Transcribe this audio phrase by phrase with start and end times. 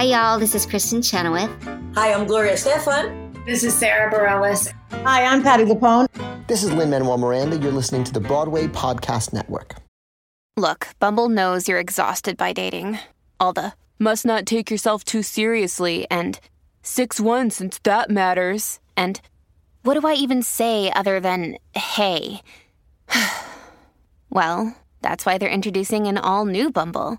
[0.00, 0.38] Hi, y'all.
[0.38, 1.50] This is Kristin Chenoweth.
[1.94, 3.44] Hi, I'm Gloria Estefan.
[3.44, 4.72] This is Sarah Bareilles.
[5.04, 6.06] Hi, I'm Patti LuPone.
[6.46, 7.58] This is Lin-Manuel Miranda.
[7.58, 9.74] You're listening to the Broadway Podcast Network.
[10.56, 12.98] Look, Bumble knows you're exhausted by dating.
[13.38, 16.40] All the must not take yourself too seriously and
[16.80, 18.80] 6 1 since that matters.
[18.96, 19.20] And
[19.82, 22.40] what do I even say other than hey?
[24.30, 27.18] well, that's why they're introducing an all new Bumble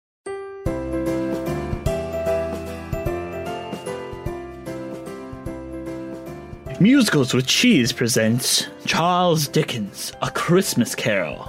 [6.81, 11.47] Musicals with Cheese presents Charles Dickens' A Christmas Carol,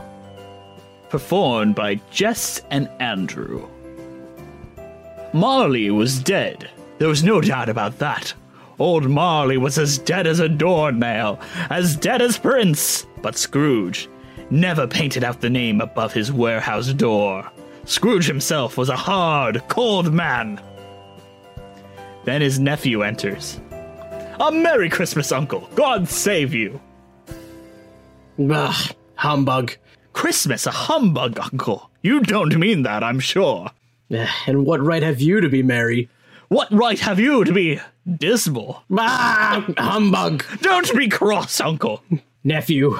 [1.08, 3.66] performed by Jess and Andrew.
[5.32, 6.68] Marley was dead.
[6.98, 8.34] There was no doubt about that.
[8.78, 13.06] Old Marley was as dead as a doornail, as dead as Prince.
[13.22, 14.10] But Scrooge
[14.50, 17.50] never painted out the name above his warehouse door.
[17.86, 20.60] Scrooge himself was a hard, cold man.
[22.26, 23.58] Then his nephew enters.
[24.40, 25.68] A Merry Christmas, Uncle.
[25.74, 26.80] God save you.
[28.50, 29.76] Ugh, humbug.
[30.12, 31.90] Christmas, a humbug, Uncle.
[32.02, 33.70] You don't mean that, I'm sure.
[34.10, 36.08] Eh, And what right have you to be merry?
[36.48, 37.80] What right have you to be
[38.18, 38.82] dismal?
[38.96, 40.44] Ah, humbug.
[40.60, 42.02] Don't be cross, Uncle.
[42.44, 42.98] Nephew,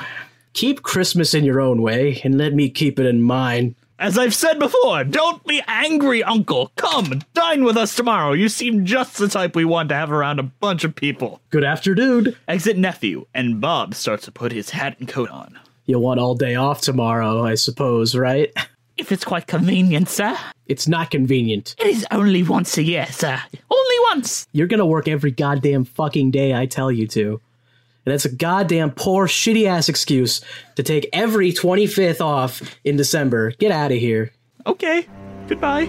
[0.54, 3.74] keep Christmas in your own way and let me keep it in mine.
[4.02, 6.72] As I've said before, don't be angry, Uncle.
[6.74, 8.32] Come, dine with us tomorrow.
[8.32, 11.40] You seem just the type we want to have around a bunch of people.
[11.50, 12.34] Good afternoon.
[12.48, 15.56] Exit nephew, and Bob starts to put his hat and coat on.
[15.86, 18.52] You'll want all day off tomorrow, I suppose, right?
[18.96, 20.36] If it's quite convenient, sir.
[20.66, 21.76] It's not convenient.
[21.78, 23.40] It is only once a year, sir.
[23.70, 24.48] Only once.
[24.50, 27.40] You're gonna work every goddamn fucking day I tell you to.
[28.04, 30.40] And that's a goddamn poor, shitty ass excuse
[30.74, 33.52] to take every 25th off in December.
[33.52, 34.32] Get out of here.
[34.66, 35.06] Okay,
[35.48, 35.88] goodbye.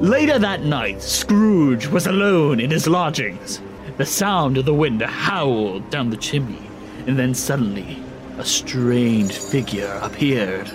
[0.00, 3.60] Later that night, Scrooge was alone in his lodgings.
[3.98, 6.70] The sound of the wind howled down the chimney,
[7.06, 8.02] and then suddenly,
[8.38, 10.70] a strange figure appeared.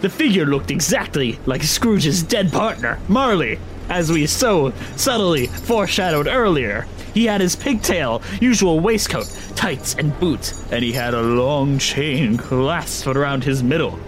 [0.00, 6.86] The figure looked exactly like Scrooge's dead partner, Marley, as we so subtly foreshadowed earlier.
[7.14, 9.26] He had his pigtail, usual waistcoat,
[9.56, 13.98] tights, and boots, and he had a long chain clasped around his middle.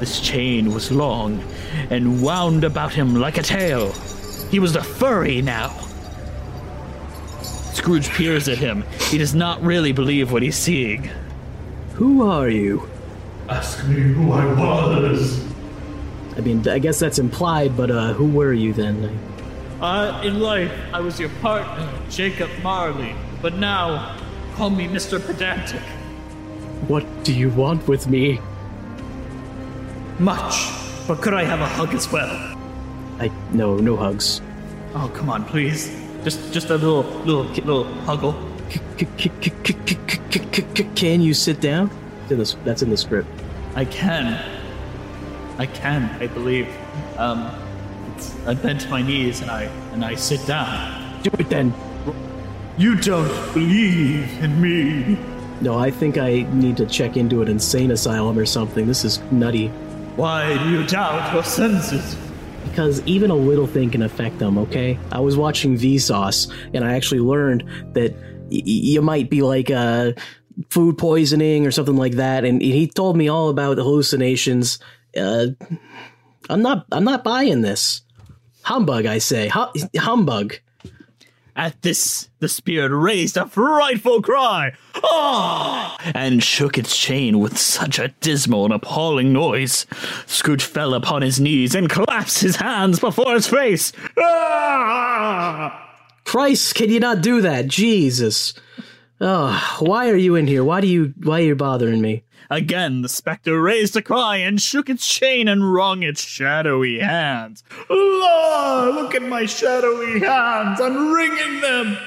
[0.00, 1.42] This chain was long
[1.90, 3.92] and wound about him like a tail.
[4.50, 5.68] He was a furry now.
[7.72, 8.84] Scrooge peers at him.
[9.10, 11.10] He does not really believe what he's seeing.
[11.94, 12.88] Who are you?
[13.52, 15.44] Ask me who I was.
[16.38, 19.18] I mean, I guess that's implied, but uh, who were you then?
[19.78, 24.16] Uh, in life, I was your partner, Jacob Marley, but now,
[24.54, 25.20] call me Mr.
[25.20, 25.82] Pedantic.
[26.88, 28.40] What do you want with me?
[30.18, 30.70] Much,
[31.06, 32.30] but could I have a hug as well?
[33.20, 34.40] I no, no hugs.
[34.94, 35.94] Oh, come on, please.
[36.24, 38.32] Just, just a little, little, little huggle.
[40.96, 41.90] Can you sit down?
[42.22, 43.28] It's in the- That's in the script.
[43.74, 44.38] I can.
[45.58, 46.68] I can, I believe.
[47.16, 47.50] Um,
[48.14, 51.22] it's, I bend to my knees and I and I sit down.
[51.22, 51.72] Do it then.
[52.78, 55.18] You don't believe in me.
[55.60, 58.86] No, I think I need to check into an insane asylum or something.
[58.86, 59.68] This is nutty.
[60.16, 62.16] Why do you doubt your senses?
[62.64, 64.98] Because even a little thing can affect them, okay?
[65.12, 69.70] I was watching Vsauce, and I actually learned that y- y- you might be like
[69.70, 70.12] uh,
[70.70, 74.78] food poisoning or something like that, and he told me all about hallucinations.
[75.16, 75.48] Uh,
[76.48, 76.86] I'm not.
[76.92, 78.02] I'm not buying this.
[78.62, 79.48] Humbug, I say.
[79.48, 80.54] Hu- humbug.
[81.54, 84.72] At this, the spirit raised a frightful cry,
[85.04, 89.84] ah, and shook its chain with such a dismal and appalling noise.
[90.24, 93.92] Scrooge fell upon his knees and clasped his hands before his face.
[94.18, 95.90] Ah!
[96.24, 97.66] Christ, can you not do that?
[97.66, 98.54] Jesus.
[99.24, 100.64] Oh, why are you in here?
[100.64, 102.24] Why do you why are you bothering me?
[102.50, 107.62] Again, the spectre raised a cry and shook its chain and wrung its shadowy hands.
[107.88, 108.90] La!
[108.92, 110.80] Look at my shadowy hands!
[110.80, 111.98] I'm wringing them!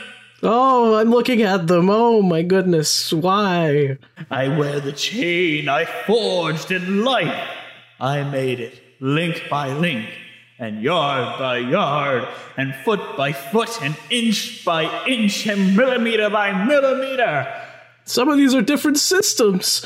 [0.44, 1.90] Oh, I'm looking at them.
[1.90, 3.14] Oh my goodness.
[3.14, 3.98] Why?
[4.30, 7.48] I wear the chain I forged in life.
[7.98, 10.10] I made it link by link,
[10.60, 16.66] and yard by yard, and foot by foot, and inch by inch, and millimeter by
[16.66, 17.46] millimeter.
[18.06, 19.86] Some of these are different systems.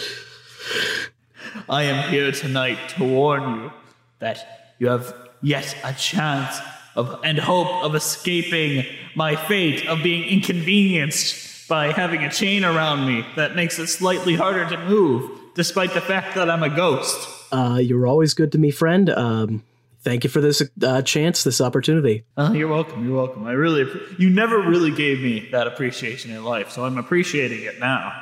[1.69, 3.71] I am here tonight to warn you
[4.19, 6.60] that you have yet a chance
[6.95, 13.07] of and hope of escaping my fate of being inconvenienced by having a chain around
[13.07, 17.27] me that makes it slightly harder to move, despite the fact that I'm a ghost.
[17.51, 19.10] Uh, you're always good to me, friend.
[19.10, 19.63] Um,
[20.01, 22.25] thank you for this uh, chance, this opportunity.
[22.38, 23.06] Oh, you're welcome.
[23.07, 23.46] You're welcome.
[23.46, 23.86] I really,
[24.18, 28.13] you never really gave me that appreciation in life, so I'm appreciating it now.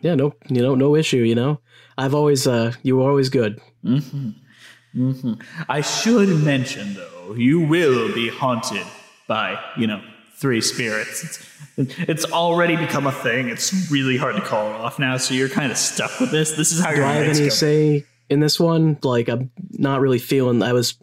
[0.00, 1.18] Yeah, no, you know, no issue.
[1.18, 1.60] You know,
[1.96, 3.60] I've always, uh, you were always good.
[5.68, 8.86] I should mention, though, you will be haunted
[9.26, 10.02] by, you know,
[10.34, 11.24] three spirits.
[11.76, 13.48] It's, it's already become a thing.
[13.48, 16.52] It's really hard to call it off now, so you're kind of stuck with this.
[16.52, 18.98] This is how Do your I have any say in this one?
[19.02, 20.62] Like, I'm not really feeling.
[20.62, 20.98] I was,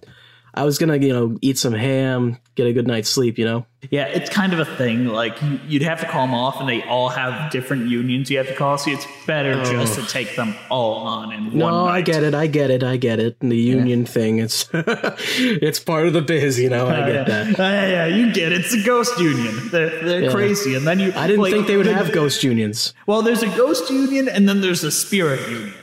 [0.56, 3.38] I was gonna, you know, eat some ham, get a good night's sleep.
[3.40, 3.66] You know.
[3.90, 5.08] Yeah, it's kind of a thing.
[5.08, 8.38] Like you- you'd have to call them off, and they all have different unions you
[8.38, 8.78] have to call.
[8.78, 11.86] So it's better just to take them all on in one No.
[11.86, 12.34] I get it.
[12.36, 12.84] I get it.
[12.84, 13.38] I get it.
[13.42, 14.38] And the union thing.
[14.40, 16.60] It's, it's part of the biz.
[16.60, 16.88] You know.
[16.88, 17.24] I Oh, get yeah.
[17.44, 17.60] that.
[17.60, 18.62] Uh, yeah, yeah, you get it.
[18.62, 19.70] It's a ghost union.
[19.72, 20.32] They're, they're Yeah.
[20.32, 20.76] crazy.
[20.76, 21.12] And then you.
[21.16, 22.94] I didn't like, think they would the- have ghost unions.
[23.08, 25.74] Well, there's a ghost union, and then there's a spirit union.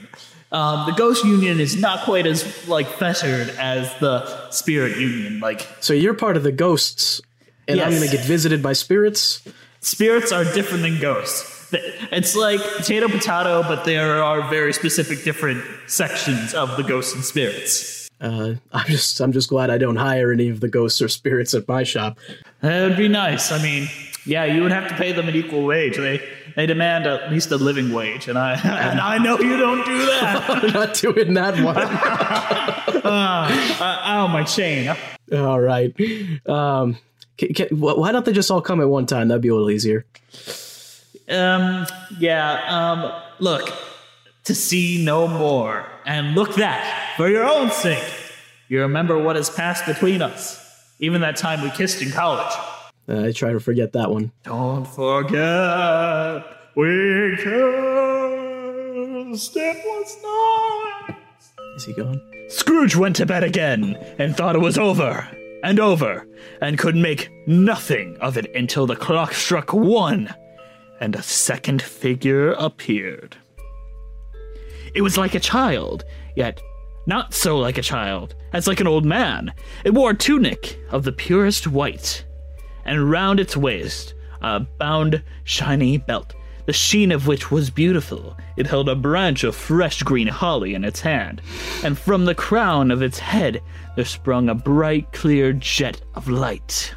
[0.52, 5.40] Um, the ghost union is not quite as like fettered as the spirit union.
[5.40, 7.20] Like So you're part of the ghosts,
[7.68, 9.42] and I'm gonna get visited by spirits.
[9.80, 11.56] spirits are different than ghosts.
[12.10, 17.24] It's like potato potato, but there are very specific different sections of the ghosts and
[17.24, 18.08] spirits.
[18.20, 21.54] Uh, I'm just, I'm just glad I don't hire any of the ghosts or spirits
[21.54, 22.18] at my shop.
[22.60, 23.52] That would be nice.
[23.52, 23.88] I mean,
[24.26, 25.96] yeah, you would have to pay them an equal wage.
[25.96, 26.20] They
[26.56, 28.54] they demand at least a living wage, and I
[28.90, 30.44] and I know you don't do that.
[30.50, 31.76] I'm not doing that one.
[33.04, 34.94] uh, ow, my chain.
[35.32, 35.94] All right.
[36.46, 36.98] Um,
[37.38, 39.28] ca- ca- wh- why don't they just all come at one time?
[39.28, 40.04] That'd be a little easier.
[41.28, 41.86] Um,
[42.18, 43.72] yeah, um, look,
[44.44, 48.02] to see no more, and look that, for your own sake,
[48.68, 50.58] you remember what has passed between us,
[50.98, 52.52] even that time we kissed in college.
[53.10, 54.30] Uh, I try to forget that one.
[54.44, 56.44] Don't forget,
[56.76, 57.46] we kissed,
[59.56, 61.18] it was not.
[61.76, 62.20] Is he gone?
[62.48, 65.26] Scrooge went to bed again and thought it was over
[65.64, 66.26] and over
[66.60, 70.32] and could make nothing of it until the clock struck one
[71.00, 73.36] and a second figure appeared.
[74.94, 76.04] It was like a child,
[76.36, 76.60] yet
[77.06, 79.52] not so like a child, as like an old man.
[79.84, 82.24] It wore a tunic of the purest white,
[82.90, 86.34] and round its waist a bound shiny belt,
[86.66, 88.36] the sheen of which was beautiful.
[88.56, 91.40] It held a branch of fresh green holly in its hand,
[91.84, 93.62] and from the crown of its head
[93.94, 96.92] there sprung a bright, clear jet of light.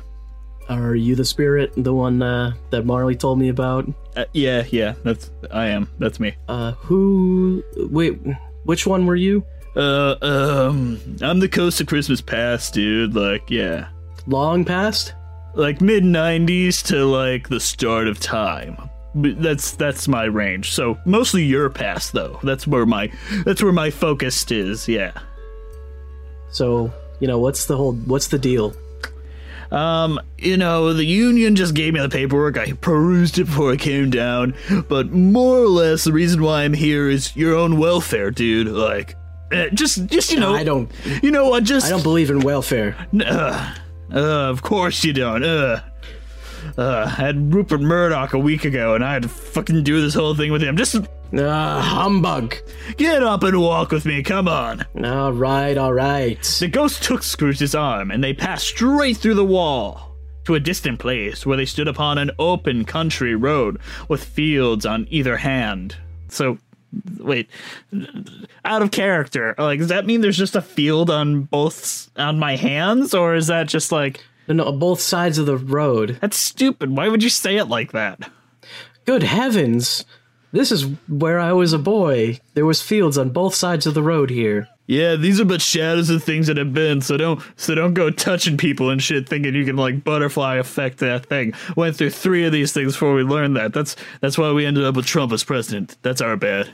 [0.69, 3.85] Are you the spirit, the one uh, that Marley told me about?
[4.15, 5.89] Uh, yeah, yeah, that's I am.
[5.99, 6.35] That's me.
[6.47, 7.63] Uh, who?
[7.75, 8.17] Wait,
[8.63, 9.45] which one were you?
[9.75, 13.13] Uh, um, I'm the Ghost of Christmas Past, dude.
[13.13, 13.89] Like, yeah,
[14.25, 15.13] Long past?
[15.53, 18.89] Like mid '90s to like the start of time.
[19.15, 20.71] That's that's my range.
[20.71, 22.39] So mostly your past, though.
[22.43, 23.11] That's where my
[23.45, 24.87] that's where my focus is.
[24.87, 25.13] Yeah.
[26.49, 27.93] So you know what's the whole?
[27.93, 28.73] What's the deal?
[29.71, 32.57] Um, you know, the union just gave me the paperwork.
[32.57, 34.53] I perused it before I came down.
[34.87, 38.67] But more or less, the reason why I'm here is your own welfare, dude.
[38.67, 39.15] Like,
[39.51, 40.91] eh, just, just you know, I don't.
[41.23, 41.63] You know what?
[41.63, 42.95] Just I don't believe in welfare.
[43.25, 43.73] Uh,
[44.13, 45.43] uh, of course you don't.
[45.43, 45.81] Uh,
[46.77, 50.13] uh, I had Rupert Murdoch a week ago, and I had to fucking do this
[50.13, 50.77] whole thing with him.
[50.77, 50.95] Just
[51.37, 52.55] Ah, humbug.
[52.97, 54.21] get up and walk with me.
[54.23, 54.85] Come on.
[55.03, 56.41] All right, all right.
[56.59, 60.15] The ghost took Scrooge's arm, and they passed straight through the wall
[60.45, 63.79] to a distant place where they stood upon an open country road
[64.09, 65.95] with fields on either hand.
[66.27, 66.57] So
[67.19, 67.49] wait,
[68.65, 69.55] out of character.
[69.57, 73.47] Like, does that mean there's just a field on both on my hands, or is
[73.47, 76.17] that just like No, no, both sides of the road.
[76.21, 76.91] that's stupid?
[76.95, 78.29] Why would you say it like that?
[79.05, 80.05] Good heavens!
[80.51, 82.39] This is where I was a boy.
[82.53, 84.67] There was fields on both sides of the road here.
[84.85, 87.01] Yeah, these are but shadows of things that have been.
[87.01, 90.99] So don't, so don't go touching people and shit, thinking you can like butterfly effect
[90.99, 91.53] that thing.
[91.75, 93.73] Went through three of these things before we learned that.
[93.73, 95.97] That's that's why we ended up with Trump as president.
[96.03, 96.69] That's our bad.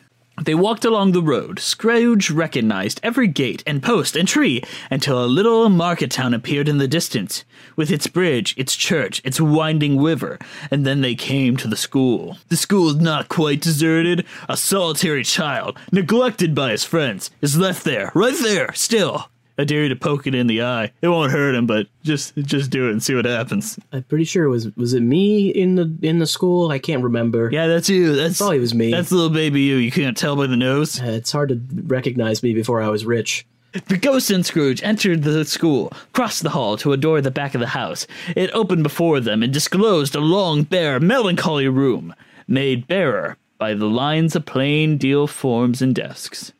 [0.45, 1.59] They walked along the road.
[1.59, 6.77] Scrooge recognized every gate and post and tree until a little market town appeared in
[6.77, 7.43] the distance,
[7.75, 10.39] with its bridge, its church, its winding river,
[10.71, 12.37] and then they came to the school.
[12.47, 14.25] The school is not quite deserted.
[14.47, 19.29] A solitary child, neglected by his friends, is left there, right there, still.
[19.59, 20.93] I dare you to poke it in the eye.
[21.01, 23.77] It won't hurt him, but just just do it and see what happens.
[23.91, 26.71] I'm pretty sure it was was it me in the in the school?
[26.71, 27.49] I can't remember.
[27.51, 28.15] Yeah, that's you.
[28.15, 28.89] That's Probably it was me.
[28.89, 29.75] That's little baby you.
[29.75, 31.01] You can't tell by the nose.
[31.01, 33.45] Uh, it's hard to recognize me before I was rich.
[33.87, 37.29] The ghost and Scrooge entered the school, crossed the hall to a door at the
[37.29, 38.07] back of the house.
[38.37, 42.15] It opened before them and disclosed a long, bare, melancholy room,
[42.47, 46.53] made barer by the lines of plain deal forms and desks.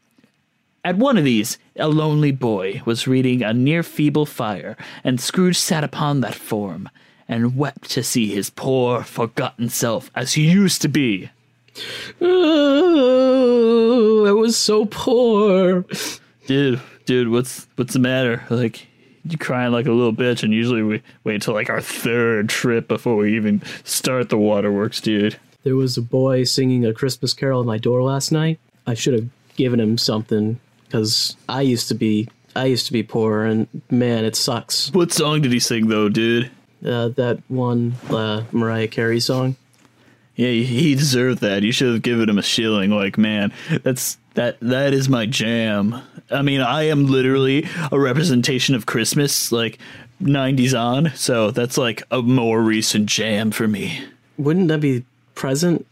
[0.84, 5.58] At one of these, a lonely boy was reading a near feeble fire, and Scrooge
[5.58, 6.90] sat upon that form
[7.28, 11.30] and wept to see his poor, forgotten self as he used to be.
[12.22, 15.86] Oh, I was so poor.
[16.48, 18.44] dude, dude, what's what's the matter?
[18.50, 18.88] Like,
[19.26, 22.88] you crying like a little bitch, and usually we wait until like our third trip
[22.88, 25.38] before we even start the waterworks, dude.
[25.64, 28.60] There was a boy singing a Christmas carol at my door last night.
[28.88, 33.04] I should have given him something because I used to be I used to be
[33.04, 34.92] poor, and man, it sucks.
[34.92, 36.50] What song did he sing though, dude?
[36.84, 39.56] Uh, that one uh, Mariah Carey song.
[40.36, 41.64] Yeah, he- he deserved that.
[41.64, 42.90] You should have given him a shilling.
[42.92, 43.54] Like, man,
[43.84, 46.02] that's that that is my jam.
[46.32, 49.78] I mean, I am literally a representation of Christmas, like
[50.22, 51.12] '90s on.
[51.16, 54.02] So that's like a more recent jam for me.
[54.38, 55.06] Wouldn't that be
[55.36, 55.86] present?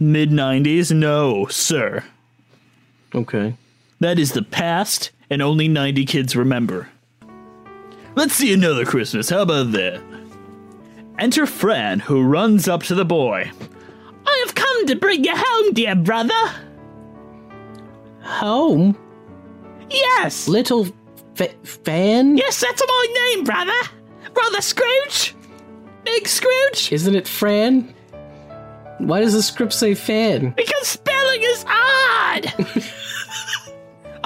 [0.00, 2.04] Mid '90s, no, sir.
[3.14, 3.54] Okay.
[4.00, 6.88] That is the past, and only 90 kids remember.
[8.14, 9.30] Let's see another Christmas.
[9.30, 10.00] How about that?
[11.18, 13.50] Enter Fran, who runs up to the boy.
[14.26, 16.34] I have come to bring you home, dear brother.
[18.22, 18.96] Home,
[19.90, 20.48] Yes.
[20.48, 20.86] little
[21.34, 22.36] fa- fan.
[22.36, 23.72] Yes, that's my name, brother.
[24.34, 25.34] Brother Scrooge.
[26.04, 26.92] Big Scrooge.
[26.92, 27.94] Isn't it Fran?
[28.98, 30.50] Why does the script say fan?
[30.56, 32.52] Because spelling is odd.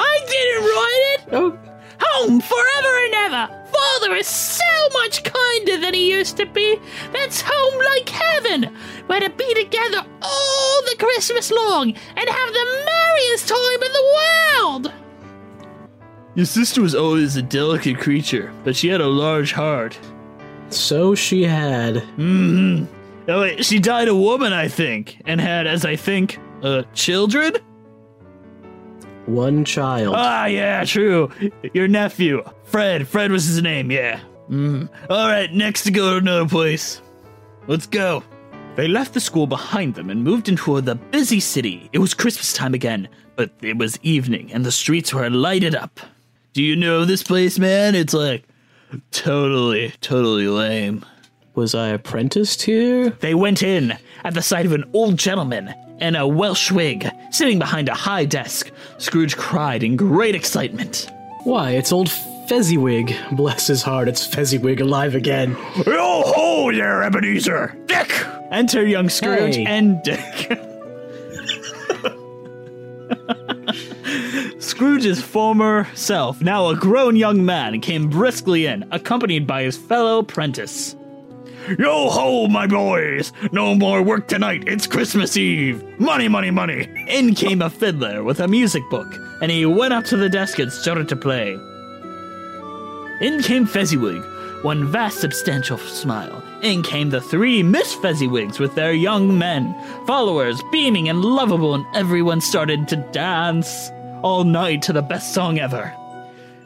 [0.04, 1.20] I didn't write it.
[1.32, 1.58] Oh,
[2.04, 3.66] Home forever and ever.
[3.72, 6.76] Father is so much kinder than he used to be.
[7.12, 8.74] That's home like heaven,
[9.06, 14.16] where to be together all the Christmas long and have the merriest time in the
[14.18, 14.92] world.
[16.34, 19.96] Your sister was always a delicate creature, but she had a large heart.
[20.70, 21.94] so she had.
[22.18, 22.84] Mm-hmm.
[23.30, 27.52] Oh, wait, she died a woman, I think, and had, as I think, uh, children?
[29.26, 30.14] One child.
[30.16, 31.30] Ah, yeah, true.
[31.72, 33.06] Your nephew, Fred.
[33.06, 34.20] Fred was his name, yeah.
[34.50, 34.88] Mm.
[35.08, 37.00] All right, next to go to another place.
[37.68, 38.24] Let's go.
[38.74, 41.88] They left the school behind them and moved into the busy city.
[41.92, 46.00] It was Christmas time again, but it was evening and the streets were lighted up.
[46.52, 47.94] Do you know this place, man?
[47.94, 48.44] It's like
[49.10, 51.04] totally, totally lame.
[51.54, 53.10] Was I apprenticed here?
[53.10, 57.58] They went in at the sight of an old gentleman in a Welsh wig sitting
[57.58, 58.70] behind a high desk.
[58.98, 61.08] Scrooge cried in great excitement.
[61.44, 62.10] Why, it's old
[62.48, 63.14] Fezziwig.
[63.32, 65.52] Bless his heart, it's Fezziwig alive again.
[65.86, 67.76] Yo ho there, Ebenezer!
[67.86, 68.12] Dick!
[68.50, 69.64] Enter young Scrooge Hey.
[69.64, 70.58] and Dick.
[74.58, 80.18] Scrooge's former self, now a grown young man, came briskly in, accompanied by his fellow
[80.18, 80.96] apprentice.
[81.78, 83.32] Yo ho, my boys!
[83.52, 85.84] No more work tonight, it's Christmas Eve!
[85.98, 86.88] Money, money, money!
[87.08, 89.06] In came a fiddler with a music book,
[89.40, 91.52] and he went up to the desk and started to play.
[93.20, 94.24] In came Fezziwig,
[94.64, 96.42] one vast substantial smile.
[96.62, 99.72] In came the three Miss Fezziwigs with their young men,
[100.04, 103.92] followers, beaming and lovable, and everyone started to dance
[104.22, 105.94] all night to the best song ever.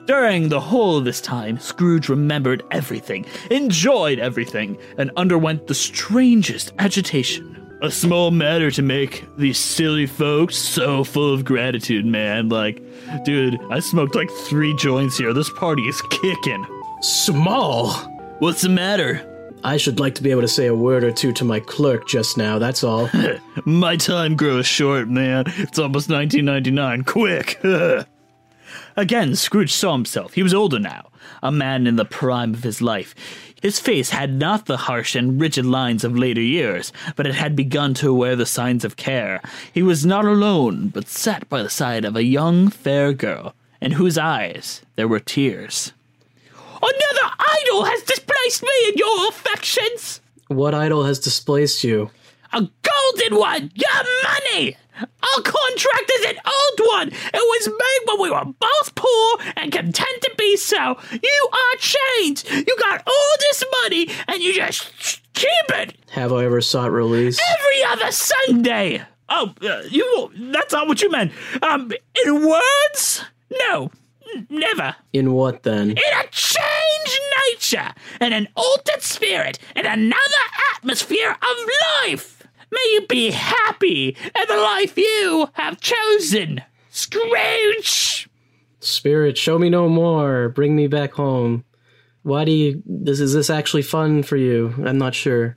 [0.06, 6.72] During the whole of this time, Scrooge remembered everything, enjoyed everything, and underwent the strangest
[6.78, 7.52] agitation.
[7.82, 12.48] A small matter to make these silly folks so full of gratitude, man.
[12.48, 12.80] Like,
[13.25, 15.32] dude, I smoked like three joints here.
[15.32, 16.64] This party is kicking.
[17.00, 17.90] Small.
[18.38, 19.32] What's the matter?
[19.64, 22.06] I should like to be able to say a word or two to my clerk
[22.06, 23.10] just now, that's all.
[23.64, 25.44] My time grows short, man.
[25.56, 27.02] It's almost 1999.
[27.02, 27.60] Quick!
[28.96, 30.32] Again, Scrooge saw himself.
[30.34, 31.10] He was older now,
[31.42, 33.14] a man in the prime of his life.
[33.60, 37.54] His face had not the harsh and rigid lines of later years, but it had
[37.54, 39.42] begun to wear the signs of care.
[39.72, 43.92] He was not alone, but sat by the side of a young, fair girl, in
[43.92, 45.92] whose eyes there were tears.
[46.76, 50.20] Another idol has displaced me in your affections!
[50.48, 52.10] what idol has displaced you?
[52.52, 53.72] A golden one!
[53.74, 54.76] Your money!
[55.00, 57.08] Our contract is an old one!
[57.08, 60.96] It was made when we were both poor and content to be so.
[61.12, 62.50] You are changed!
[62.50, 64.90] You got all this money and you just
[65.34, 67.38] keep it Have I ever sought release?
[67.40, 69.02] every other Sunday!
[69.28, 70.30] Oh, uh, you.
[70.52, 71.32] That's not what you meant.
[71.60, 71.90] Um,
[72.24, 73.24] in words?
[73.60, 73.90] No,
[74.48, 74.94] never.
[75.12, 75.90] In what then?
[75.90, 77.20] In a changed
[77.52, 80.44] nature in an altered spirit in another
[80.76, 81.70] atmosphere of
[82.04, 82.36] life.
[82.70, 88.28] May you be happy in the life you have chosen, Scrooge.
[88.80, 90.49] Spirit, show me no more.
[90.49, 91.64] Bring me back home.
[92.23, 92.82] Why do you.
[92.87, 94.75] This, is this actually fun for you?
[94.85, 95.56] I'm not sure.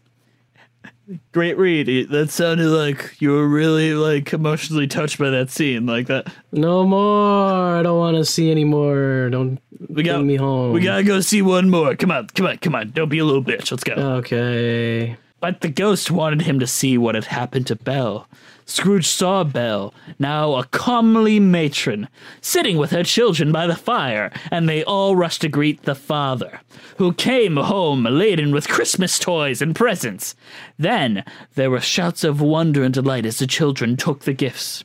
[1.31, 2.09] Great read.
[2.09, 6.31] That sounded like you were really like emotionally touched by that scene, like that.
[6.51, 7.77] No more.
[7.77, 9.29] I don't want to see any more.
[9.31, 10.71] Don't We got bring me home.
[10.71, 11.95] We gotta go see one more.
[11.95, 12.91] Come on, come on, come on.
[12.91, 13.71] Don't be a little bitch.
[13.71, 13.93] Let's go.
[13.93, 15.17] Okay.
[15.39, 18.27] But the ghost wanted him to see what had happened to Belle.
[18.65, 22.07] Scrooge saw Belle, now a comely matron,
[22.39, 26.59] sitting with her children by the fire, and they all rushed to greet the father,
[26.97, 30.35] who came home laden with Christmas toys and presents.
[30.77, 31.23] Then
[31.55, 34.83] there were shouts of wonder and delight as the children took the gifts.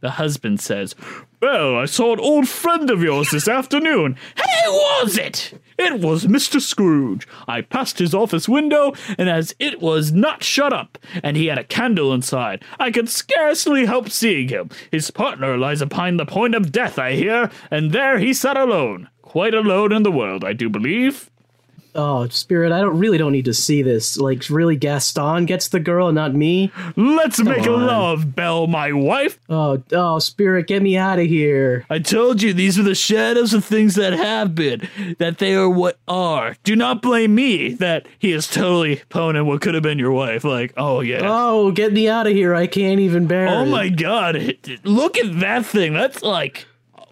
[0.00, 0.94] The husband says,
[1.40, 4.16] Well, I saw an old friend of yours this afternoon.
[4.36, 5.58] Who was it?
[5.78, 6.60] It was Mr.
[6.60, 7.26] Scrooge.
[7.48, 11.58] I passed his office window, and as it was not shut up, and he had
[11.58, 14.70] a candle inside, I could scarcely help seeing him.
[14.90, 19.08] His partner lies upon the point of death, I hear, and there he sat alone.
[19.22, 21.30] Quite alone in the world, I do believe.
[21.94, 24.16] Oh, Spirit, I don't really don't need to see this.
[24.18, 26.72] Like, really, Gaston gets the girl and not me?
[26.96, 27.86] Let's make on.
[27.86, 29.38] love, Belle, my wife.
[29.48, 31.86] Oh, oh, Spirit, get me out of here.
[31.88, 35.68] I told you these are the shadows of things that have been, that they are
[35.70, 36.56] what are.
[36.64, 40.42] Do not blame me that he is totally poning what could have been your wife.
[40.44, 41.20] Like, oh yeah.
[41.22, 42.54] Oh, get me out of here.
[42.54, 43.66] I can't even bear Oh it.
[43.66, 44.56] my god.
[44.84, 45.92] Look at that thing.
[45.92, 46.66] That's like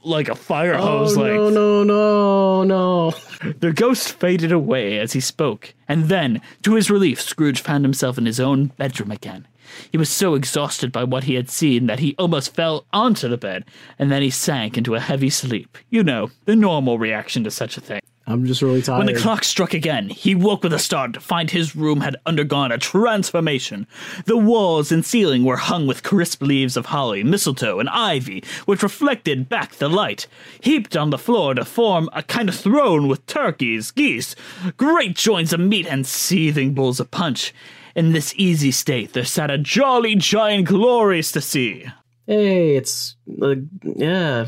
[0.05, 1.17] like a fire Oh, hose.
[1.17, 3.13] like no, no, no, no.
[3.61, 8.19] The ghost faded away as he spoke, and then, to his relief, Scrooge found himself
[8.19, 9.47] in his own bedroom again.
[9.91, 13.37] He was so exhausted by what he had seen that he almost fell onto the
[13.37, 13.65] bed,
[13.99, 15.79] and then he sank into a heavy sleep.
[15.91, 18.01] You know, the normal reaction to such a thing.
[18.27, 18.99] I'm just really tired.
[18.99, 22.17] When the clock struck again, he woke with a start to find his room had
[22.25, 23.87] undergone a transformation.
[24.27, 28.83] The walls and ceiling were hung with crisp leaves of holly, mistletoe, and ivy, which
[28.83, 30.29] reflected back the light.
[30.61, 34.37] Heaped on the floor to form a kind of throne with turkeys, geese,
[34.77, 37.53] great joints of meat, and seething bowls of punch.
[37.95, 41.87] In this easy state, there sat a jolly giant glorious to see.
[42.27, 43.17] Hey, it's.
[43.41, 44.47] Uh, yeah.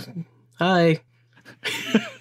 [0.58, 1.00] Hi.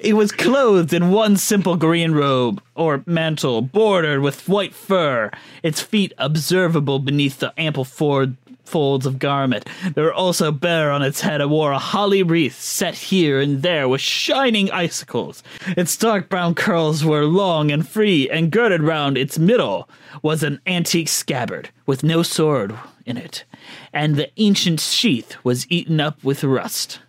[0.00, 5.30] He was clothed in one simple green robe, or mantle, bordered with white fur,
[5.62, 9.68] its feet observable beneath the ample ford- folds of garment.
[9.94, 13.62] There were also bare on its head, it wore a holly wreath set here and
[13.62, 15.42] there with shining icicles.
[15.76, 19.88] Its dark brown curls were long and free, and girded round its middle
[20.22, 22.74] was an antique scabbard with no sword
[23.06, 23.44] in it,
[23.92, 27.00] and the ancient sheath was eaten up with rust.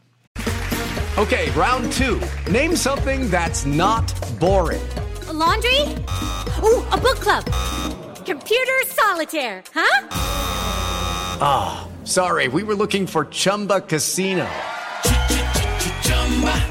[1.17, 2.21] Okay, round two.
[2.49, 4.81] Name something that's not boring.
[5.27, 5.81] A laundry?
[6.63, 7.45] Ooh, a book club.
[8.25, 10.90] Computer solitaire, huh?
[11.43, 14.47] Ah, sorry, we were looking for Chumba Casino.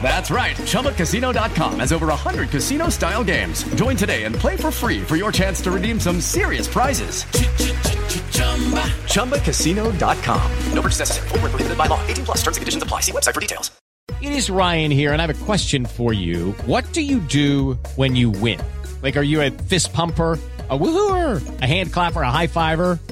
[0.03, 3.63] That's right, ChumbaCasino.com has over 100 casino style games.
[3.75, 7.25] Join today and play for free for your chance to redeem some serious prizes.
[9.13, 10.53] ChumbaCasino.com.
[10.73, 11.29] No purchase necessary.
[11.29, 12.05] Where prohibited by law.
[12.07, 13.01] 18 plus terms and conditions apply.
[13.01, 13.71] See website for details.
[14.21, 16.53] It is Ryan here, and I have a question for you.
[16.67, 18.61] What do you do when you win?
[19.03, 20.39] Like, are you a fist pumper?
[20.69, 23.01] A woohooer, a hand clapper, a high fiver.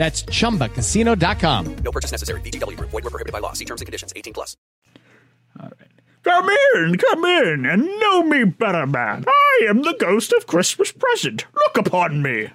[0.00, 1.76] That's chumbacasino.com.
[1.84, 2.40] No purchase necessary.
[2.40, 2.88] VGW Group.
[2.88, 3.52] Void were prohibited by law.
[3.52, 4.14] See terms and conditions.
[4.16, 4.56] 18 plus.
[5.60, 5.90] All right.
[6.22, 9.26] Come in, come in, and know me better, man.
[9.28, 11.44] I am the ghost of Christmas present.
[11.54, 12.48] Look upon me.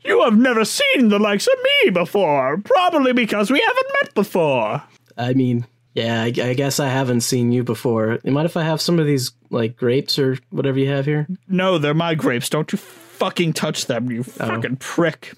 [0.00, 4.82] You have never seen the likes of me before, probably because we haven't met before.
[5.18, 8.20] I mean, yeah, I, I guess I haven't seen you before.
[8.24, 11.26] You mind if I have some of these, like, grapes or whatever you have here?
[11.46, 12.48] No, they're my grapes.
[12.48, 14.22] Don't you fucking touch them, you oh.
[14.22, 15.34] fucking prick.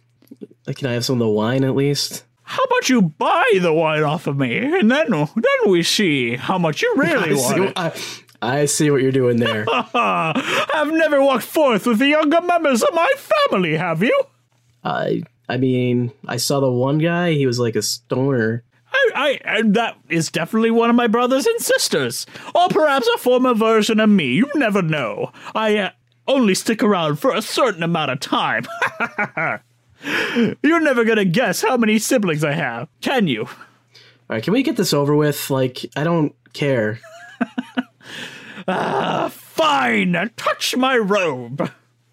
[0.76, 2.24] Can I have some of the wine at least?
[2.42, 6.59] How about you buy the wine off of me, and then then we see how
[6.59, 7.72] much you really I see, want it.
[7.76, 7.92] I,
[8.42, 9.66] I see what you're doing there.
[9.94, 14.20] I've never walked forth with the younger members of my family, have you?
[14.83, 17.33] I I mean, I saw the one guy.
[17.33, 18.64] He was like a stoner.
[18.92, 23.18] I, I, and that is definitely one of my brothers and sisters, or perhaps a
[23.18, 24.33] former version of me.
[24.33, 25.33] You never know.
[25.54, 25.90] I uh,
[26.26, 28.64] only stick around for a certain amount of time.
[30.62, 33.42] You're never gonna guess how many siblings I have, can you?
[33.42, 33.48] All
[34.36, 35.50] right, can we get this over with?
[35.50, 37.00] Like, I don't care.
[38.68, 40.30] Ah, fine.
[40.36, 41.70] Touch my robe.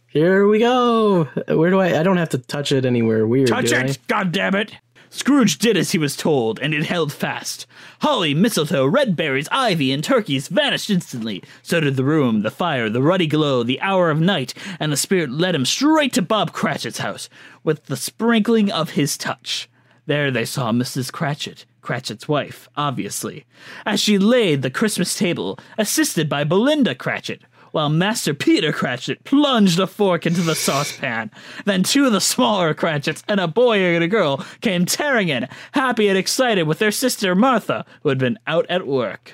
[0.08, 1.26] Here we go.
[1.48, 2.00] Where do I?
[2.00, 3.50] I don't have to touch it anywhere weird.
[3.50, 4.74] Touch it, God damn it!
[5.10, 7.66] Scrooge did as he was told, and it held fast.
[8.02, 11.44] Holly, mistletoe, red berries, ivy, and turkeys vanished instantly.
[11.62, 14.98] So did the room, the fire, the ruddy glow, the hour of night, and the
[14.98, 17.30] spirit led him straight to Bob Cratchit's house,
[17.64, 19.70] with the sprinkling of his touch.
[20.06, 21.12] There they saw Mrs.
[21.12, 23.46] Cratchit, Cratchit's wife, obviously,
[23.86, 29.80] as she laid the Christmas table, assisted by Belinda Cratchit, while Master Peter Cratchit plunged
[29.80, 31.32] a fork into the saucepan.
[31.66, 35.48] Then two of the smaller Cratchits and a boy and a girl came tearing in,
[35.72, 39.34] happy and excited with their sister Martha, who had been out at work.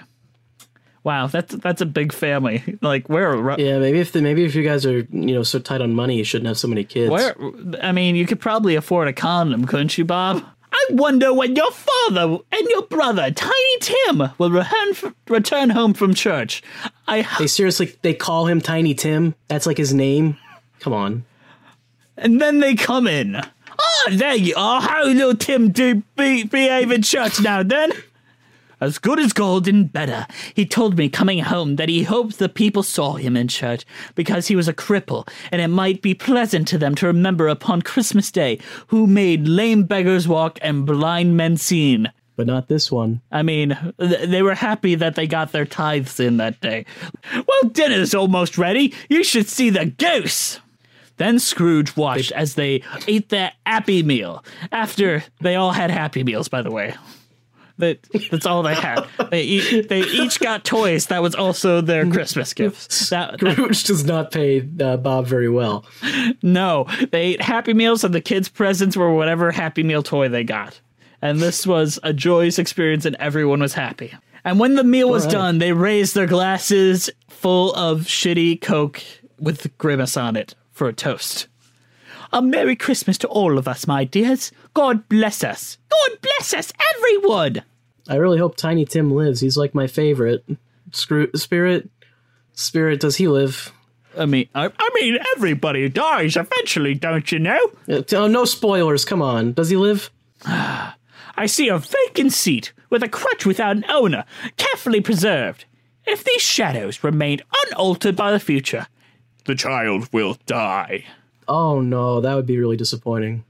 [1.04, 2.64] Wow, that's that's a big family.
[2.82, 3.36] Like where?
[3.60, 6.18] Yeah, maybe if the, maybe if you guys are you know so tight on money,
[6.18, 7.12] you shouldn't have so many kids.
[7.12, 7.36] Where?
[7.82, 10.44] I mean, you could probably afford a condom, couldn't you, Bob?
[10.74, 16.14] I wonder when your father and your brother, Tiny Tim, will return return home from
[16.14, 16.64] church.
[17.08, 19.36] I They seriously they call him Tiny Tim.
[19.48, 20.38] That's like his name.
[20.80, 21.26] Come on.
[22.18, 23.40] and then they come in.
[23.80, 24.82] Oh, there you are.
[24.82, 27.92] How little Tim do be, behave in church now, then?
[28.84, 30.28] As good as gold and better.
[30.56, 34.50] He told me coming home that he hoped the people saw him in church because
[34.50, 38.30] he was a cripple, and it might be pleasant to them to remember upon Christmas
[38.30, 42.12] Day who made lame beggars walk and blind men seen.
[42.36, 43.22] But not this one.
[43.32, 43.70] I mean,
[44.02, 46.86] th- they were happy that they got their tithes in that day.
[47.34, 48.94] Well, dinner's almost ready.
[49.08, 50.60] You should see the goose.
[51.16, 54.44] Then Scrooge watched as they ate their Happy Meal.
[54.74, 56.96] After they all had Happy Meals, by the way.
[57.80, 59.06] That that's all they had.
[59.32, 61.08] They each, they each got toys.
[61.08, 63.10] That was also their Christmas gifts.
[63.10, 65.86] That, Scrooge does not pay uh, Bob very well.
[66.44, 70.44] no, they ate Happy Meals, and the kids' presents were whatever Happy Meal toy they
[70.44, 70.80] got.
[71.22, 74.14] And this was a joyous experience, and everyone was happy.
[74.44, 75.32] And when the meal was right.
[75.32, 79.02] done, they raised their glasses full of shitty Coke
[79.40, 81.48] with grimace on it for a toast.
[82.34, 84.52] A Merry Christmas to all of us, my dears.
[84.74, 85.78] God bless us.
[85.90, 87.64] God bless us, everyone.
[88.08, 89.40] I really hope Tiny Tim lives.
[89.40, 90.46] He's like my favorite.
[90.92, 91.90] Screw Spirit.
[92.54, 93.72] Spirit, does he live?
[94.18, 97.60] I mean, I, I mean, everybody dies eventually, don't you know?
[97.90, 99.06] Uh, oh, no spoilers.
[99.06, 99.54] Come on.
[99.54, 100.12] Does he live?
[100.46, 104.24] I see a vacant seat with a crutch without an owner,
[104.58, 105.66] carefully preserved.
[106.06, 108.88] If these shadows remain unaltered by the future,
[109.46, 111.06] the child will die.
[111.48, 113.44] Oh no, that would be really disappointing.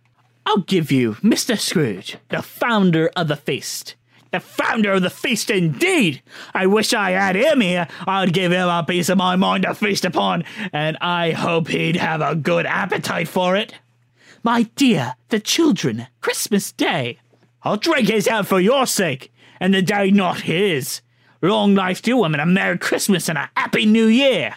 [0.46, 1.58] I'll give you Mr.
[1.58, 3.96] Scrooge, the founder of the feast.
[4.32, 6.24] The founder of the feast, indeed!
[6.54, 7.88] I wish I had him here.
[8.08, 11.98] I'd give him a piece of my mind to feast upon, and I hope he'd
[11.98, 13.76] have a good appetite for it.
[14.42, 17.20] My dear, the children, Christmas Day.
[17.62, 21.02] I'll drink his health for your sake, and the day not his.
[21.42, 24.56] Long life to him, and a Merry Christmas and a Happy New Year.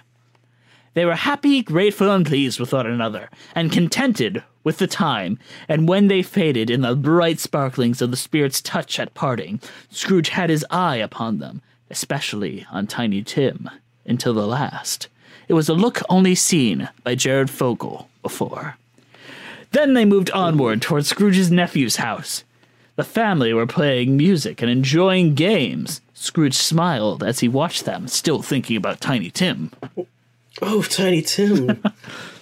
[0.94, 5.38] They were happy, grateful, and pleased with one another, and contented with the time.
[5.68, 10.30] And when they faded in the bright sparklings of the spirit's touch at parting, Scrooge
[10.30, 13.70] had his eye upon them, especially on Tiny Tim,
[14.04, 15.06] until the last.
[15.46, 18.76] It was a look only seen by Jared Fogle before.
[19.70, 22.42] Then they moved onward towards Scrooge's nephew's house.
[22.96, 26.00] The family were playing music and enjoying games.
[26.12, 29.70] Scrooge smiled as he watched them, still thinking about Tiny Tim.
[30.60, 31.80] Oh, Tiny Tim.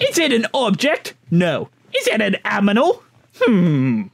[0.00, 1.14] Is it an object?
[1.30, 1.68] No.
[1.96, 3.02] Is it an animal?
[3.40, 4.04] Hmm.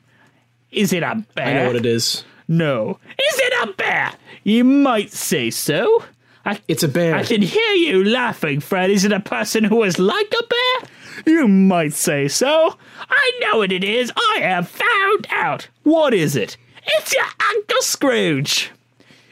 [0.71, 1.47] Is it a bear?
[1.47, 2.25] I know what it is.
[2.49, 2.99] No.
[3.11, 4.13] Is it a bear?
[4.43, 6.05] You might say so.
[6.45, 7.15] I, It's a bear.
[7.15, 8.91] I can hear you laughing, Fred.
[8.91, 10.91] Is it a person who is like a bear?
[11.27, 12.77] You might say so.
[13.09, 14.13] I know what it is.
[14.17, 15.69] I have found out.
[15.85, 16.57] What is it?
[16.87, 17.25] It's your
[17.57, 18.71] Uncle Scrooge.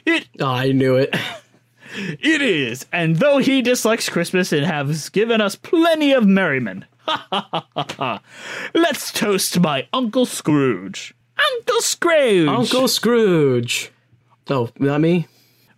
[0.06, 1.14] It Oh, I knew it.
[1.96, 7.26] it is, and though he dislikes Christmas it has given us plenty of merriment, ha
[7.30, 8.20] ha ha ha
[8.74, 11.14] let's toast my Uncle Scrooge.
[11.56, 12.48] Uncle Scrooge!
[12.48, 13.90] Uncle Scrooge.
[14.48, 15.26] Oh, not me?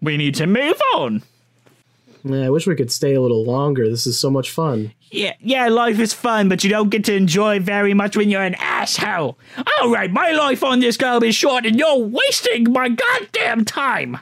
[0.02, 1.22] We need to move on.
[2.24, 3.88] Yeah, I wish we could stay a little longer.
[3.88, 4.94] This is so much fun.
[5.10, 8.42] Yeah, yeah, life is fun, but you don't get to enjoy very much when you're
[8.42, 9.38] an asshole.
[9.80, 14.18] All right, my life on this globe is short, and you're wasting my goddamn time.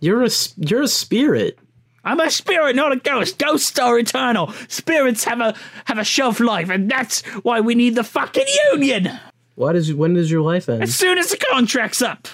[0.00, 1.58] You're a you're a spirit.
[2.02, 3.38] I'm a spirit, not a ghost.
[3.38, 4.52] Ghosts are eternal.
[4.68, 9.10] Spirits have a have a shelf life, and that's why we need the fucking union.
[9.54, 10.82] What is when does your life end?
[10.82, 12.28] As soon as the contract's up.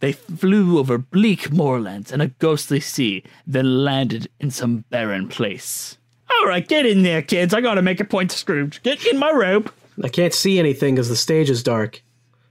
[0.00, 5.96] They flew over bleak moorlands and a ghostly sea, then landed in some barren place.
[6.28, 7.54] All right, get in there, kids.
[7.54, 8.82] I gotta make a point to Scrooge.
[8.82, 9.70] Get in my robe.
[10.02, 12.02] I can't see anything because the stage is dark.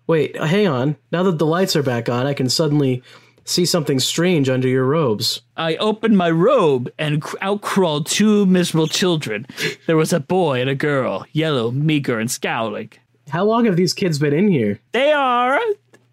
[0.08, 0.96] Wait, hang on.
[1.12, 3.04] Now that the lights are back on, I can suddenly
[3.46, 5.42] see something strange under your robes.
[5.58, 9.48] I opened my robe and out crawled two miserable children.
[9.88, 12.92] There was a boy and a girl, yellow, meager, and scowling.
[13.30, 14.80] How long have these kids been in here?
[14.92, 15.60] They are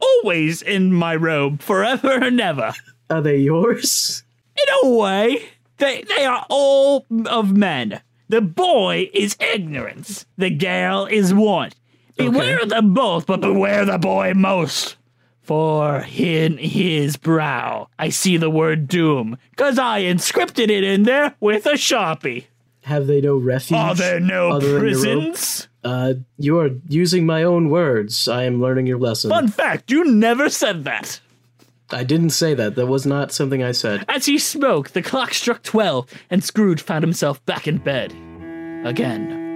[0.00, 2.72] always in my robe, forever and ever.
[3.10, 4.22] Are they yours?
[4.56, 8.00] In a way, they they are all of men.
[8.28, 10.26] The boy is ignorance.
[10.36, 11.74] The girl is want.
[12.16, 14.96] Beware of them both, but beware the boy most.
[15.48, 21.37] For in his brow I see the word doom, cause I inscripted it in there
[21.40, 22.44] with a sharpie.
[22.82, 23.78] Have they no refuge?
[23.78, 25.68] Are there no prisons?
[25.82, 28.28] Uh, you are using my own words.
[28.28, 29.30] I am learning your lesson.
[29.30, 31.18] Fun fact, you never said that.
[31.88, 32.74] I didn't say that.
[32.74, 34.04] That was not something I said.
[34.06, 38.12] As he spoke, the clock struck twelve, and Scrooge found himself back in bed.
[38.84, 39.47] Again.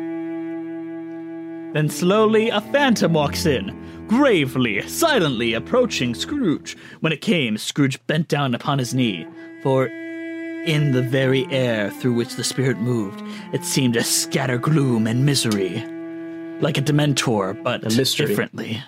[1.73, 6.77] Then slowly a phantom walks in, gravely, silently approaching Scrooge.
[7.01, 9.27] When it came, Scrooge bent down upon his knee,
[9.63, 15.07] for in the very air through which the spirit moved, it seemed to scatter gloom
[15.07, 15.83] and misery.
[16.61, 18.83] Like a Dementor, but differently.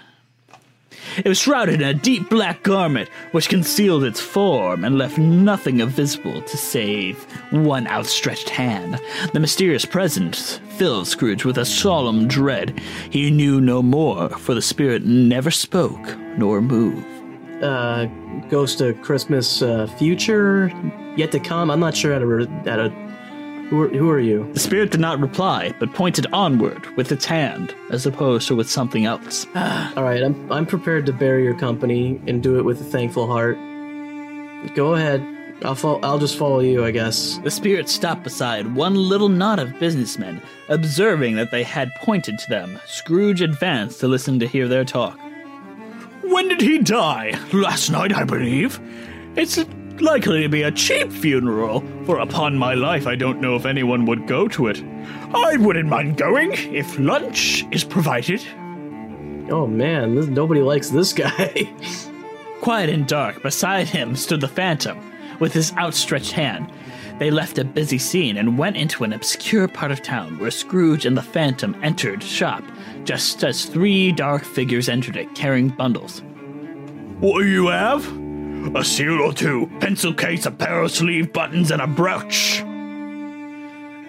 [1.18, 5.84] It was shrouded in a deep black garment which concealed its form and left nothing
[5.86, 9.00] visible to save one outstretched hand.
[9.32, 12.80] The mysterious presence filled Scrooge with a solemn dread.
[13.10, 17.06] He knew no more, for the spirit never spoke nor moved.
[17.62, 18.06] Uh,
[18.48, 20.72] Ghost of Christmas uh, future
[21.16, 21.70] yet to come.
[21.70, 22.26] I'm not sure how to.
[22.26, 23.03] Re- how to
[23.74, 24.48] who are, who are you?
[24.52, 28.70] The spirit did not reply, but pointed onward with its hand, as opposed to with
[28.70, 29.46] something else.
[29.56, 33.26] All right, I'm I'm prepared to bear your company and do it with a thankful
[33.26, 33.56] heart.
[34.76, 35.26] Go ahead.
[35.64, 37.38] I'll fo- I'll just follow you, I guess.
[37.42, 42.48] The spirit stopped beside one little knot of businessmen, observing that they had pointed to
[42.48, 42.78] them.
[42.86, 45.18] Scrooge advanced to listen to hear their talk.
[46.22, 47.38] When did he die?
[47.52, 48.80] Last night, I believe.
[49.36, 49.58] It's
[50.00, 54.06] likely to be a cheap funeral, for upon my life, I don't know if anyone
[54.06, 54.82] would go to it.
[55.34, 58.44] I wouldn't mind going if lunch is provided.
[59.50, 61.70] Oh man, this, nobody likes this guy.
[62.60, 64.98] Quiet and dark, beside him stood the Phantom,
[65.38, 66.72] with his outstretched hand.
[67.18, 71.06] They left a busy scene and went into an obscure part of town where Scrooge
[71.06, 72.64] and the Phantom entered shop,
[73.04, 76.22] just as three dark figures entered it carrying bundles.
[77.20, 78.23] What do you have?
[78.74, 82.62] A seal or two, pencil case, a pair of sleeve buttons, and a brooch.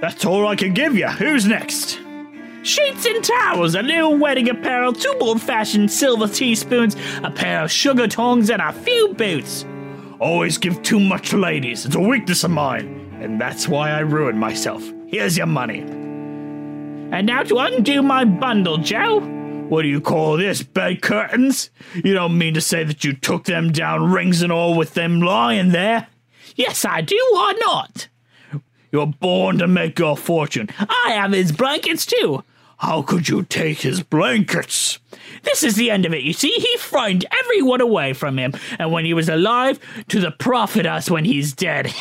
[0.01, 1.07] That's all I can give you.
[1.07, 1.99] Who's next?
[2.63, 7.71] Sheets and towels, a little wedding apparel, two old fashioned silver teaspoons, a pair of
[7.71, 9.65] sugar tongs, and a few boots.
[10.19, 11.85] Always give too much to ladies.
[11.85, 14.83] It's a weakness of mine, and that's why I ruin myself.
[15.07, 15.81] Here's your money.
[15.81, 19.34] And now to undo my bundle, Joe.
[19.69, 21.71] What do you call this, bed curtains?
[21.95, 25.21] You don't mean to say that you took them down, rings and all, with them
[25.21, 26.07] lying there?
[26.55, 27.17] Yes, I do.
[27.31, 28.07] Why not?
[28.91, 30.69] You're born to make your fortune.
[30.79, 32.43] I have his blankets too.
[32.77, 34.99] How could you take his blankets?
[35.43, 36.23] This is the end of it.
[36.23, 40.31] You see, he frightened everyone away from him, and when he was alive, to the
[40.31, 41.93] profit us when he's dead.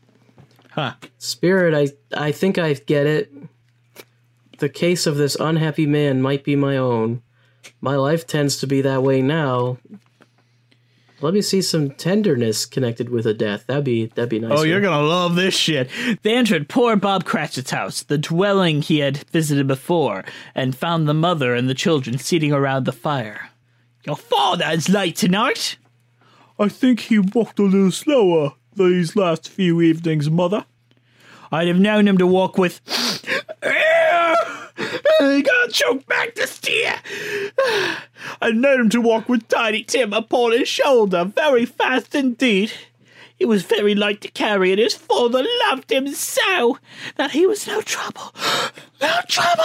[0.77, 0.93] Huh.
[1.17, 3.33] Spirit, I I think I get it.
[4.59, 7.23] The case of this unhappy man might be my own.
[7.81, 9.79] My life tends to be that way now.
[11.19, 13.65] Let me see some tenderness connected with a death.
[13.65, 14.59] That'd be that'd be nice.
[14.59, 15.89] Oh, you're gonna love this shit.
[16.21, 21.15] They entered poor Bob Cratchit's house, the dwelling he had visited before, and found the
[21.15, 23.49] mother and the children sitting around the fire.
[24.05, 25.77] Your father is late tonight.
[26.59, 30.65] I think he walked a little slower these last few evenings, Mother.
[31.51, 32.81] I'd have known him to walk with.
[35.19, 36.95] he got choked back to steer.
[38.41, 42.71] I'd known him to walk with Tiny Tim upon his shoulder, very fast indeed.
[43.37, 46.79] He was very light to carry, and his father loved him so
[47.17, 48.33] that he was no trouble.
[48.99, 49.63] No trouble.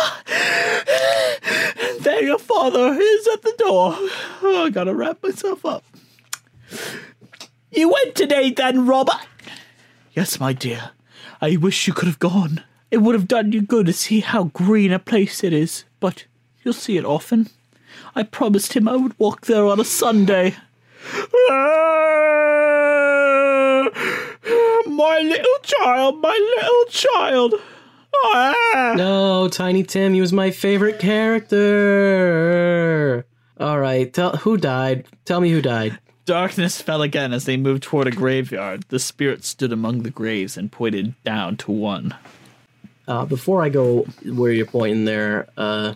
[1.81, 3.94] And there your father is at the door.
[4.42, 5.85] Oh, I gotta wrap myself up.
[7.75, 9.17] You went today, then, Robert?
[10.13, 10.91] Yes, my dear.
[11.41, 12.63] I wish you could have gone.
[12.91, 16.27] It would have done you good to see how green a place it is, but
[16.63, 17.49] you'll see it often.
[18.15, 20.55] I promised him I would walk there on a Sunday.
[24.87, 27.55] my little child, my little child.
[28.15, 28.93] Ah.
[28.99, 31.57] No, Tiny Tim, he was my favorite character.
[33.59, 35.07] All right, tell who died.
[35.25, 35.99] Tell me who died.
[36.25, 38.85] Darkness fell again as they moved toward a graveyard.
[38.89, 42.15] The spirit stood among the graves and pointed down to one.
[43.09, 45.95] Uh, before I go where you're pointing there, uh,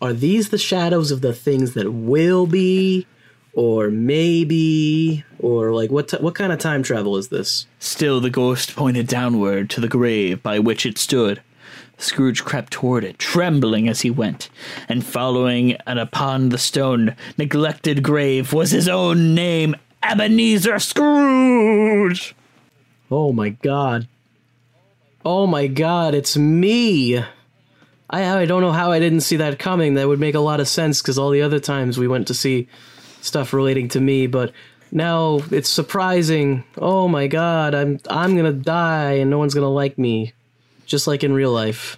[0.00, 3.06] are these the shadows of the things that will be,
[3.52, 6.08] or maybe, or like what?
[6.08, 7.66] T- what kind of time travel is this?
[7.78, 11.42] Still, the ghost pointed downward to the grave by which it stood.
[12.04, 14.50] Scrooge crept toward it, trembling as he went,
[14.88, 22.34] and following and upon the stone neglected grave was his own name, Ebenezer Scrooge.
[23.10, 24.06] Oh my god.
[25.24, 27.18] Oh my god, it's me.
[28.10, 29.94] I I don't know how I didn't see that coming.
[29.94, 32.34] That would make a lot of sense because all the other times we went to
[32.34, 32.68] see
[33.22, 34.52] stuff relating to me, but
[34.92, 36.64] now it's surprising.
[36.78, 40.34] Oh my god, I'm I'm gonna die and no one's gonna like me
[40.86, 41.96] just like in real life.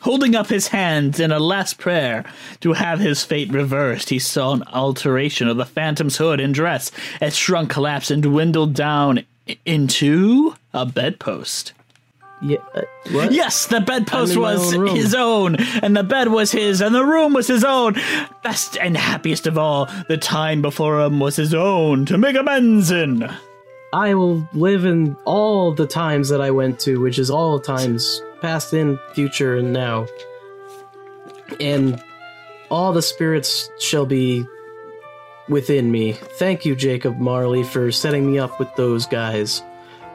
[0.00, 2.24] Holding up his hands in a last prayer
[2.60, 6.90] to have his fate reversed, he saw an alteration of the phantom's hood and dress
[7.20, 9.24] as shrunk, collapsed, and dwindled down
[9.66, 11.74] into a bedpost.
[12.42, 12.82] Yeah, uh?
[13.30, 17.46] Yes, the bedpost was his own, and the bed was his, and the room was
[17.46, 17.96] his own.
[18.42, 22.90] Best and happiest of all, the time before him was his own to make amends
[22.90, 23.30] in.
[23.92, 28.22] I will live in all the times that I went to, which is all times
[28.40, 30.06] past and future and now.
[31.58, 32.02] And
[32.70, 34.46] all the spirits shall be
[35.48, 36.12] within me.
[36.12, 39.62] Thank you, Jacob Marley, for setting me up with those guys.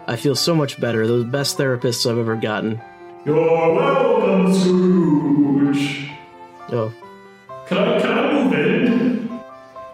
[0.07, 1.05] I feel so much better.
[1.05, 2.81] Those best therapists I've ever gotten.
[3.25, 6.09] You're welcome, Scrooge.
[6.69, 6.93] Oh.
[7.67, 9.39] Can I, can I move in?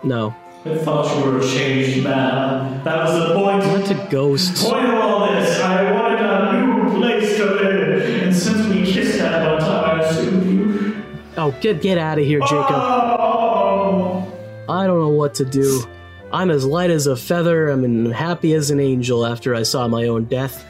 [0.03, 0.35] No.
[0.63, 2.83] I thought you were a changed man.
[2.83, 3.65] That was the point.
[3.65, 4.63] Went to ghosts.
[4.63, 9.17] Point of all this, I wanted a new place to live, and since we kissed
[9.17, 11.03] that one time, I assumed you.
[11.35, 12.75] Oh, get get out of here, Jacob.
[12.75, 14.31] Oh.
[14.69, 15.83] I don't know what to do.
[16.31, 17.69] I'm as light as a feather.
[17.69, 20.63] I'm happy as an angel after I saw my own death.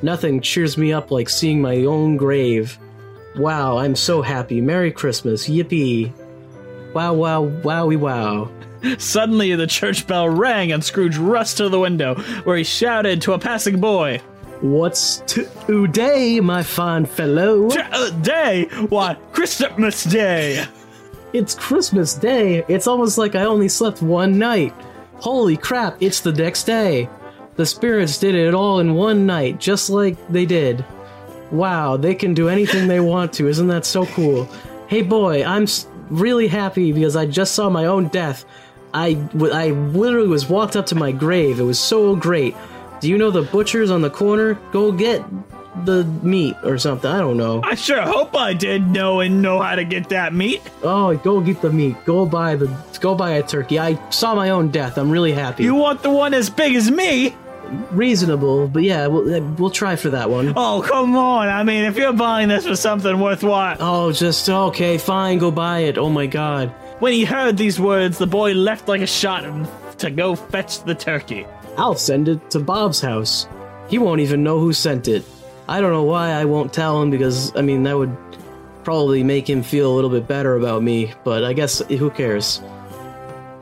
[0.00, 2.78] Nothing cheers me up like seeing my own grave.
[3.36, 4.60] Wow, I'm so happy.
[4.60, 5.48] Merry Christmas.
[5.48, 6.12] Yippee.
[6.94, 8.48] Wow, wow, wowie, wow.
[8.98, 13.32] Suddenly, the church bell rang, and Scrooge rushed to the window, where he shouted to
[13.32, 14.20] a passing boy,
[14.60, 17.68] What's today, my fine fellow?
[17.70, 18.64] Uh, day?
[18.88, 20.64] Why, Christmas Day!
[21.32, 22.64] It's Christmas Day.
[22.68, 24.72] It's almost like I only slept one night.
[25.16, 27.08] Holy crap, it's the next day.
[27.56, 30.84] The spirits did it all in one night, just like they did.
[31.50, 33.48] Wow, they can do anything they want to.
[33.48, 34.48] Isn't that so cool?
[34.86, 35.66] Hey, boy, I'm
[36.08, 38.44] really happy because I just saw my own death.
[38.94, 39.20] I,
[39.52, 41.58] I literally was walked up to my grave.
[41.58, 42.54] It was so great.
[43.00, 44.54] Do you know the butcher's on the corner?
[44.72, 45.22] Go get
[45.84, 47.10] the meat or something.
[47.10, 47.60] I don't know.
[47.64, 50.62] I sure hope I did know and know how to get that meat.
[50.82, 51.96] Oh, go get the meat.
[52.04, 52.66] Go buy the
[53.00, 53.78] go buy a turkey.
[53.78, 54.96] I saw my own death.
[54.96, 55.64] I'm really happy.
[55.64, 57.34] You want the one as big as me?
[57.90, 60.52] reasonable, but yeah, we'll, we'll try for that one.
[60.56, 61.48] Oh, come on.
[61.48, 63.76] I mean, if you're buying this for something worthwhile.
[63.80, 65.98] Oh, just okay, fine, go buy it.
[65.98, 66.72] Oh my god.
[67.04, 69.44] When he heard these words, the boy left like a shot
[69.98, 71.46] to go fetch the turkey.
[71.76, 73.46] I'll send it to Bob's house.
[73.90, 75.22] He won't even know who sent it.
[75.68, 78.16] I don't know why I won't tell him because, I mean, that would
[78.84, 82.62] probably make him feel a little bit better about me, but I guess who cares?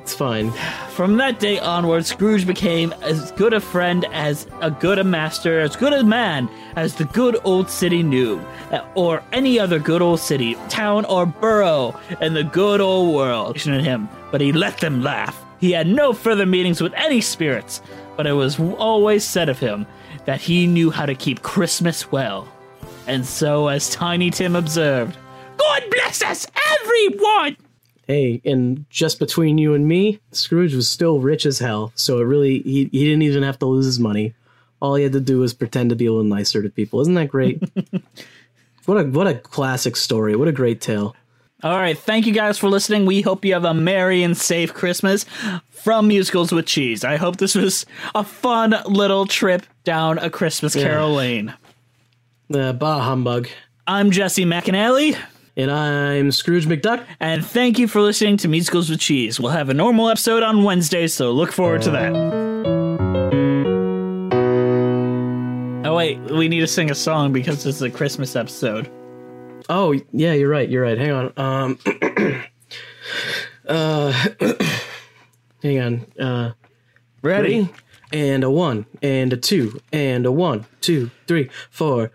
[0.03, 0.51] It's fine.
[0.91, 5.61] From that day onward, Scrooge became as good a friend as a good a master,
[5.61, 8.45] as good a man as the good old city knew,
[8.97, 13.57] or any other good old city, town, or borough in the good old world.
[13.57, 15.41] Him, but he let them laugh.
[15.61, 17.81] He had no further meetings with any spirits,
[18.17, 19.87] but it was always said of him
[20.25, 22.49] that he knew how to keep Christmas well.
[23.07, 25.17] And so, as Tiny Tim observed,
[25.59, 27.57] God bless us, everyone!
[28.13, 32.25] Hey, and just between you and me, Scrooge was still rich as hell, so it
[32.25, 34.35] really he, he didn't even have to lose his money.
[34.83, 37.01] All he had to do was pretend to be a little nicer to people.
[37.01, 37.63] Isn't that great?
[38.85, 40.37] what a what a classic story.
[40.37, 41.17] What a great tale.
[41.63, 43.07] All right, thank you guys for listening.
[43.07, 45.25] We hope you have a merry and safe Christmas
[45.71, 47.05] from Musicals with Cheese.
[47.05, 50.83] I hope this was a fun little trip down a Christmas Yeah.
[50.83, 51.55] Carol lane.
[52.53, 53.49] Uh, bah humbug.
[53.87, 55.17] I'm Jesse McAnally.
[55.55, 57.05] And I'm Scrooge McDuck.
[57.21, 59.39] And thank you for listening to Musicals with Cheese.
[59.39, 62.13] We'll have a normal episode on Wednesday, so look forward to that.
[65.85, 68.91] Oh, wait, we need to sing a song because it's a Christmas episode.
[69.69, 70.69] Oh yeah, you're right.
[70.69, 70.99] You're right.
[70.99, 71.33] Hang on.
[71.37, 71.79] Um,
[73.69, 74.13] uh,
[75.63, 76.07] hang on.
[76.19, 76.53] Uh,
[77.23, 77.69] ready?
[78.13, 82.11] And a one, and a two, and a one, two, three, four.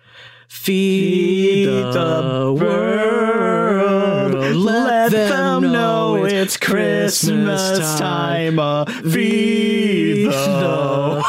[0.47, 8.59] Feed the world, let them know it's Christmas time.
[8.59, 11.23] Uh, Feed the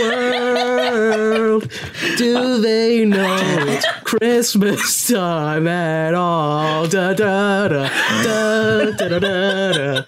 [0.00, 1.70] world.
[2.16, 3.36] Do they know
[3.68, 6.86] it's Christmas time at all?
[6.86, 7.88] Da da da
[8.22, 9.72] da da da da.
[9.72, 10.02] da.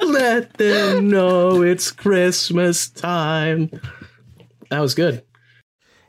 [0.00, 3.70] Let them know it's Christmas time.
[4.70, 5.22] That was good.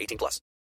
[0.00, 0.40] 18 plus.